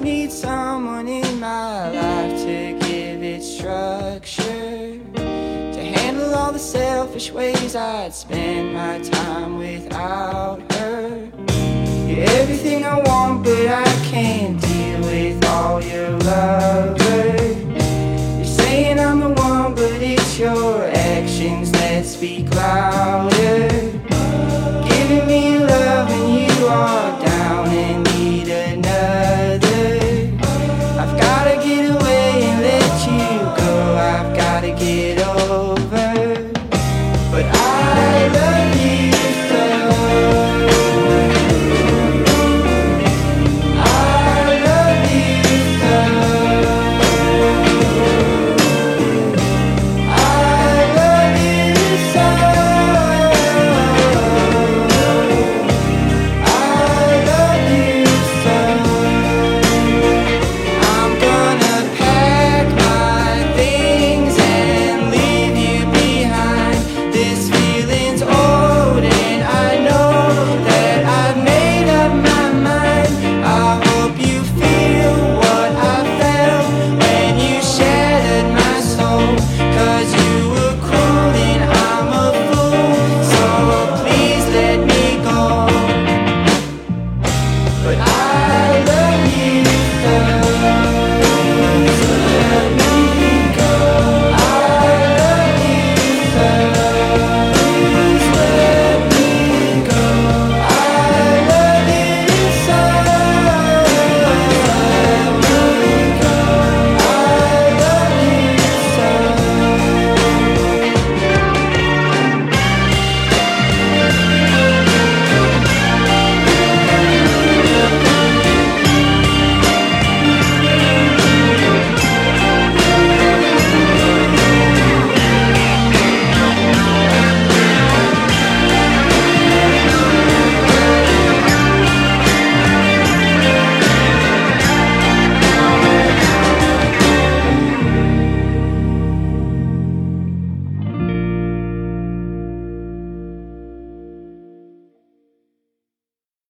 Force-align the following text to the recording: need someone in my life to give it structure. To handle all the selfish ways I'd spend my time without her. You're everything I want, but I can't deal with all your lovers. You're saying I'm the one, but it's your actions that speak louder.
need 0.00 0.32
someone 0.32 1.06
in 1.06 1.38
my 1.38 1.90
life 1.90 2.38
to 2.42 2.78
give 2.80 3.22
it 3.22 3.42
structure. 3.42 4.98
To 5.14 5.80
handle 5.80 6.34
all 6.34 6.52
the 6.52 6.58
selfish 6.58 7.30
ways 7.30 7.76
I'd 7.76 8.14
spend 8.14 8.74
my 8.74 8.98
time 9.00 9.58
without 9.58 10.60
her. 10.72 11.30
You're 12.06 12.28
everything 12.40 12.84
I 12.84 13.00
want, 13.00 13.44
but 13.44 13.68
I 13.68 13.84
can't 14.04 14.60
deal 14.60 15.00
with 15.00 15.44
all 15.44 15.82
your 15.82 16.10
lovers. 16.10 17.56
You're 18.36 18.44
saying 18.44 18.98
I'm 18.98 19.20
the 19.20 19.30
one, 19.30 19.74
but 19.74 20.02
it's 20.02 20.38
your 20.38 20.84
actions 20.86 21.70
that 21.72 22.04
speak 22.04 22.52
louder. 22.54 23.63